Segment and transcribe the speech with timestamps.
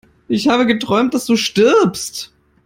[0.27, 2.33] Ich habe geträumt, dass du stirbst!